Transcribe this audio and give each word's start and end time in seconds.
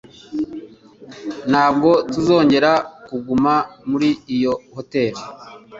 Ntabwo 1.51 1.89
tuzongera 2.11 2.71
kuguma 3.07 3.53
muri 3.89 4.09
iyo 4.35 4.53
hoteri. 4.75 5.19